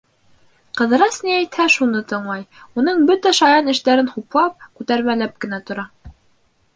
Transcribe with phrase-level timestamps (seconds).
[0.79, 2.45] Ҡыҙырас ни әйтһә, шуны тыңлай,
[2.83, 5.85] уның бөтә шаян эштәрен хуплап, күтәрмәләп кенә тора.